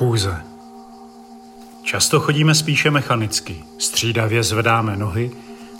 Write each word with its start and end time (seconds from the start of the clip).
Chůze. 0.00 0.42
Často 1.82 2.20
chodíme 2.20 2.54
spíše 2.54 2.90
mechanicky, 2.90 3.64
střídavě 3.78 4.42
zvedáme 4.42 4.96
nohy 4.96 5.30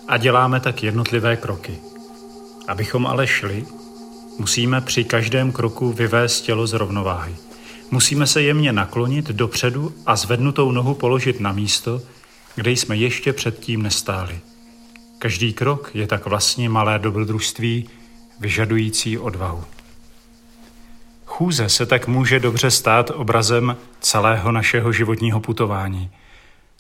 a 0.09 0.17
děláme 0.17 0.61
tak 0.61 0.83
jednotlivé 0.83 1.37
kroky. 1.37 1.79
Abychom 2.69 3.07
ale 3.07 3.27
šli, 3.27 3.67
musíme 4.39 4.81
při 4.81 5.05
každém 5.05 5.53
kroku 5.53 5.93
vyvést 5.93 6.45
tělo 6.45 6.67
z 6.67 6.73
rovnováhy. 6.73 7.37
Musíme 7.91 8.27
se 8.27 8.43
jemně 8.43 8.73
naklonit 8.73 9.29
dopředu 9.29 9.93
a 10.07 10.17
zvednutou 10.17 10.73
nohu 10.73 10.95
položit 10.95 11.41
na 11.41 11.53
místo, 11.53 12.03
kde 12.55 12.71
jsme 12.71 12.97
ještě 12.97 13.33
předtím 13.33 13.83
nestáli. 13.83 14.41
Každý 15.19 15.53
krok 15.53 15.91
je 15.95 16.07
tak 16.07 16.27
vlastně 16.27 16.69
malé 16.69 16.99
dobrodružství, 16.99 17.89
vyžadující 18.41 19.19
odvahu. 19.19 19.65
Chůze 21.41 21.69
se 21.69 21.87
tak 21.87 22.07
může 22.07 22.41
dobře 22.41 22.71
stát 22.71 23.11
obrazem 23.11 23.77
celého 24.01 24.53
našeho 24.53 24.93
životního 24.93 25.41
putování. 25.41 26.11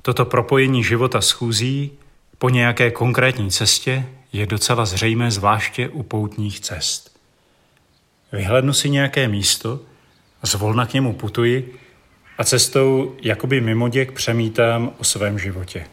Toto 0.02 0.24
propojení 0.24 0.84
života 0.84 1.20
s 1.20 1.30
chůzí 1.30 1.90
po 2.38 2.48
nějaké 2.48 2.90
konkrétní 2.90 3.50
cestě 3.50 4.06
je 4.32 4.46
docela 4.46 4.86
zřejmé 4.86 5.30
zvláště 5.30 5.88
u 5.88 6.02
poutních 6.02 6.60
cest. 6.60 7.20
Vyhlednu 8.32 8.72
si 8.72 8.90
nějaké 8.90 9.28
místo, 9.28 9.80
zvolna 10.42 10.86
k 10.86 10.92
němu 10.92 11.12
putuji 11.12 11.78
a 12.38 12.44
cestou 12.44 13.14
jakoby 13.22 13.60
mimoděk 13.60 14.12
přemítám 14.12 14.90
o 14.98 15.04
svém 15.04 15.38
životě. 15.38 15.86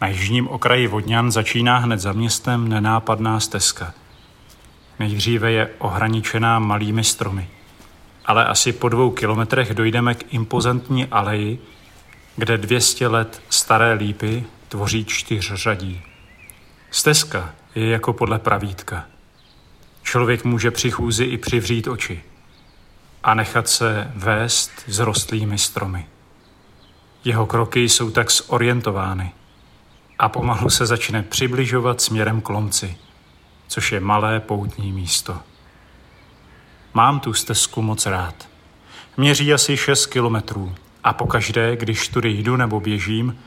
Na 0.00 0.08
jižním 0.08 0.48
okraji 0.48 0.86
Vodňan 0.86 1.30
začíná 1.30 1.78
hned 1.78 2.00
za 2.00 2.12
městem 2.12 2.68
nenápadná 2.68 3.40
stezka– 3.40 3.94
Nejdříve 5.00 5.52
je 5.52 5.70
ohraničená 5.78 6.58
malými 6.58 7.04
stromy. 7.04 7.48
Ale 8.24 8.44
asi 8.44 8.72
po 8.72 8.88
dvou 8.88 9.10
kilometrech 9.10 9.74
dojdeme 9.74 10.14
k 10.14 10.34
impozantní 10.34 11.06
aleji, 11.06 11.58
kde 12.36 12.58
200 12.58 13.06
let 13.06 13.42
staré 13.50 13.92
lípy 13.92 14.44
tvoří 14.68 15.04
čtyřřadí. 15.04 16.02
Stezka 16.90 17.54
je 17.74 17.86
jako 17.86 18.12
podle 18.12 18.38
pravítka. 18.38 19.04
Člověk 20.02 20.44
může 20.44 20.70
při 20.70 20.90
chůzi 20.90 21.24
i 21.24 21.38
přivřít 21.38 21.88
oči 21.88 22.22
a 23.22 23.34
nechat 23.34 23.68
se 23.68 24.10
vést 24.14 24.70
vzrostlými 24.86 25.58
stromy. 25.58 26.06
Jeho 27.24 27.46
kroky 27.46 27.88
jsou 27.88 28.10
tak 28.10 28.30
zorientovány 28.30 29.32
a 30.18 30.28
pomalu 30.28 30.70
se 30.70 30.86
začne 30.86 31.22
přibližovat 31.22 32.00
směrem 32.00 32.40
k 32.40 32.48
lomci– 32.48 32.96
což 33.70 33.92
je 33.92 34.00
malé 34.00 34.40
poutní 34.40 34.92
místo. 34.92 35.38
Mám 36.94 37.20
tu 37.20 37.32
stezku 37.32 37.82
moc 37.82 38.06
rád. 38.06 38.48
Měří 39.16 39.52
asi 39.52 39.76
6 39.76 40.06
kilometrů 40.06 40.74
a 41.04 41.12
pokaždé, 41.12 41.76
když 41.76 42.08
tudy 42.08 42.30
jdu 42.30 42.56
nebo 42.56 42.80
běžím, 42.80 43.38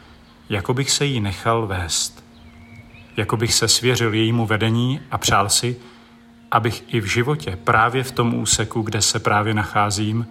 jako 0.50 0.74
bych 0.74 0.92
se 0.92 1.06
jí 1.06 1.20
nechal 1.20 1.68
vést. 1.68 2.24
Jako 3.18 3.38
bych 3.38 3.54
se 3.54 3.68
svěřil 3.68 4.14
jejímu 4.14 4.46
vedení 4.46 5.02
a 5.12 5.18
přál 5.18 5.50
si, 5.50 5.76
abych 6.52 6.84
i 6.88 7.00
v 7.00 7.06
životě, 7.06 7.56
právě 7.64 8.04
v 8.04 8.12
tom 8.12 8.34
úseku, 8.34 8.82
kde 8.82 9.02
se 9.02 9.20
právě 9.20 9.54
nacházím, 9.54 10.28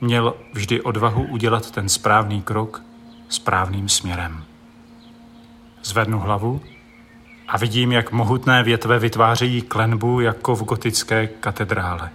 měl 0.00 0.34
vždy 0.52 0.80
odvahu 0.80 1.22
udělat 1.22 1.70
ten 1.70 1.88
správný 1.88 2.42
krok 2.42 2.82
správným 3.28 3.88
směrem. 3.88 4.44
Zvednu 5.82 6.18
hlavu 6.18 6.60
a 7.50 7.56
vidím, 7.56 7.92
jak 7.92 8.12
mohutné 8.12 8.62
větve 8.62 8.98
vytvářejí 8.98 9.62
klenbu 9.62 10.20
jako 10.20 10.56
v 10.56 10.64
gotické 10.64 11.26
katedrále. 11.26 12.10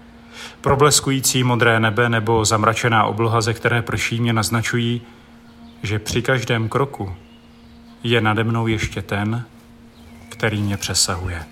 Probleskující 0.61 1.43
modré 1.43 1.79
nebe 1.79 2.09
nebo 2.09 2.45
zamračená 2.45 3.05
obloha, 3.05 3.41
ze 3.41 3.53
které 3.53 3.81
prší, 3.81 4.21
mě 4.21 4.33
naznačují, 4.33 5.01
že 5.83 5.99
při 5.99 6.21
každém 6.21 6.69
kroku 6.69 7.15
je 8.03 8.21
nade 8.21 8.43
mnou 8.43 8.67
ještě 8.67 9.01
ten, 9.01 9.45
který 10.29 10.61
mě 10.61 10.77
přesahuje. 10.77 11.43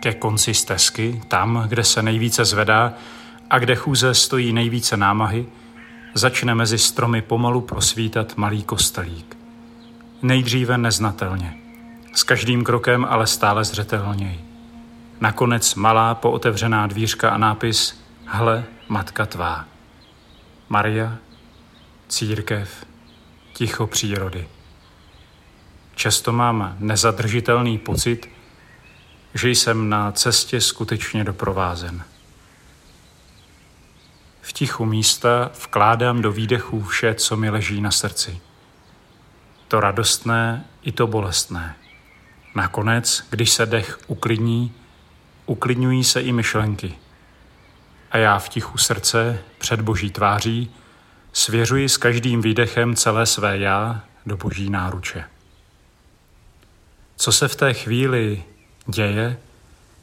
Ke 0.00 0.14
konci 0.14 0.54
stezky, 0.54 1.22
tam, 1.28 1.64
kde 1.68 1.84
se 1.84 2.02
nejvíce 2.02 2.44
zvedá 2.44 2.92
a 3.50 3.58
kde 3.58 3.74
chůze 3.74 4.14
stojí 4.14 4.52
nejvíce 4.52 4.96
námahy, 4.96 5.46
začne 6.14 6.54
mezi 6.54 6.78
stromy 6.78 7.22
pomalu 7.22 7.60
prosvítat 7.60 8.36
malý 8.36 8.62
kostelík. 8.62 9.36
Nejdříve 10.22 10.78
neznatelně– 10.78 11.54
s 12.16 12.22
každým 12.22 12.64
krokem 12.64 13.06
ale 13.10 13.26
stále 13.26 13.64
zřetelněji. 13.64 14.44
Nakonec 15.20 15.74
malá 15.74 16.14
pootevřená 16.14 16.86
dvířka 16.86 17.30
a 17.30 17.38
nápis 17.38 18.00
Hle, 18.24 18.64
matka 18.88 19.26
tvá. 19.26 19.64
Maria, 20.68 21.16
církev, 22.08 22.86
ticho 23.52 23.86
přírody. 23.86 24.48
Často 25.94 26.32
mám 26.32 26.76
nezadržitelný 26.78 27.78
pocit, 27.78 28.28
že 29.34 29.50
jsem 29.50 29.88
na 29.88 30.12
cestě 30.12 30.60
skutečně 30.60 31.24
doprovázen. 31.24 32.04
V 34.40 34.52
tichu 34.52 34.84
místa 34.84 35.50
vkládám 35.64 36.22
do 36.22 36.32
výdechů 36.32 36.82
vše, 36.82 37.14
co 37.14 37.36
mi 37.36 37.50
leží 37.50 37.80
na 37.80 37.90
srdci. 37.90 38.40
To 39.68 39.80
radostné 39.80 40.64
i 40.82 40.92
to 40.92 41.06
bolestné. 41.06 41.76
Nakonec, 42.56 43.24
když 43.30 43.50
se 43.50 43.66
dech 43.66 43.98
uklidní, 44.06 44.72
uklidňují 45.46 46.04
se 46.04 46.20
i 46.20 46.32
myšlenky. 46.32 46.94
A 48.10 48.18
já 48.18 48.38
v 48.38 48.48
tichu 48.48 48.78
srdce 48.78 49.38
před 49.58 49.80
boží 49.80 50.10
tváří 50.10 50.70
svěřuji 51.32 51.88
s 51.88 51.96
každým 51.96 52.42
výdechem 52.42 52.94
celé 52.94 53.26
své 53.26 53.58
já 53.58 54.00
do 54.26 54.36
boží 54.36 54.70
náruče. 54.70 55.24
Co 57.16 57.32
se 57.32 57.48
v 57.48 57.56
té 57.56 57.74
chvíli 57.74 58.44
děje, 58.86 59.38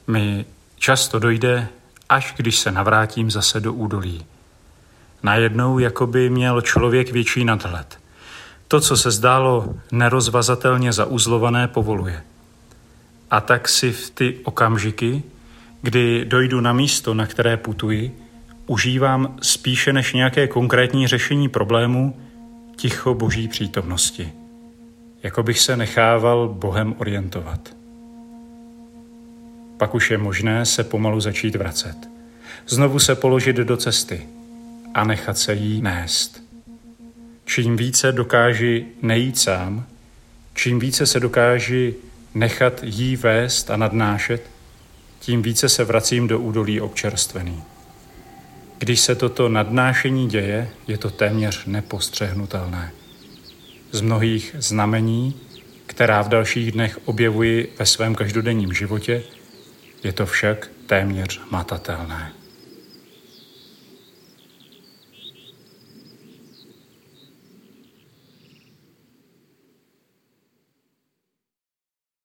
mi 0.08 0.46
často 0.76 1.20
dojde, 1.20 1.68
až 2.10 2.34
když 2.38 2.60
se 2.60 2.72
navrátím 2.72 3.32
zase 3.32 3.60
do 3.60 3.74
údolí. 3.74 4.26
Najednou 5.24 5.80
jako 5.80 6.08
by 6.08 6.30
měl 6.30 6.62
člověk 6.62 7.12
větší 7.12 7.46
nadhled. 7.46 8.00
To, 8.68 8.82
co 8.82 8.98
se 8.98 9.12
zdálo 9.12 9.76
nerozvazatelně 9.92 10.94
zauzlované, 10.94 11.68
povoluje– 11.68 12.24
a 13.34 13.42
tak 13.42 13.70
si 13.70 13.92
v 13.92 14.10
ty 14.10 14.38
okamžiky, 14.44 15.24
kdy 15.82 16.26
dojdu 16.26 16.62
na 16.62 16.74
místo, 16.74 17.14
na 17.14 17.28
které 17.28 17.58
putuji, 17.58 18.18
užívám 18.68 19.38
spíše 19.42 19.94
než 19.94 20.14
nějaké 20.14 20.48
konkrétní 20.48 21.08
řešení 21.08 21.50
problému 21.50 22.20
ticho 22.76 23.14
boží 23.14 23.48
přítomnosti. 23.48 24.32
Jako 25.24 25.44
bych 25.44 25.60
se 25.60 25.78
nechával 25.78 26.48
Bohem 26.48 26.96
orientovat. 26.98 27.76
Pak 29.78 29.96
už 29.96 30.12
je 30.12 30.18
možné 30.18 30.66
se 30.66 30.84
pomalu 30.84 31.20
začít 31.20 31.56
vracet. 31.56 31.96
Znovu 32.68 33.00
se 33.00 33.16
položit 33.16 33.56
do 33.56 33.78
cesty 33.78 34.28
a 34.94 35.04
nechat 35.04 35.38
se 35.38 35.54
jí 35.54 35.82
nést. 35.82 36.44
Čím 37.46 37.78
více 37.78 38.12
dokáži 38.12 38.86
nejít 39.02 39.40
sám, 39.40 39.86
čím 40.54 40.80
více 40.80 41.06
se 41.06 41.20
dokáži 41.20 41.96
nechat 42.34 42.80
jí 42.84 43.16
vést 43.16 43.72
a 43.72 43.78
nadnášet, 43.78 44.50
tím 45.20 45.42
více 45.42 45.70
se 45.70 45.84
vracím 45.84 46.28
do 46.28 46.40
údolí 46.40 46.82
občerstvený. 46.82 47.64
Když 48.78 49.00
se 49.00 49.16
toto 49.16 49.50
nadnášení 49.50 50.30
děje, 50.30 50.70
je 50.88 50.98
to 50.98 51.10
téměř 51.10 51.66
nepostřehnutelné. 51.66 52.92
Z 53.92 54.02
mnohých 54.02 54.56
znamení, 54.60 55.42
která 55.86 56.22
v 56.22 56.30
dalších 56.30 56.72
dnech 56.72 57.00
objevuji 57.06 57.74
ve 57.80 57.86
svém 57.86 58.16
každodenním 58.16 58.74
životě, 58.74 59.24
je 60.04 60.14
to 60.14 60.26
však 60.26 60.70
téměř 60.88 61.42
matatelné. 61.52 62.43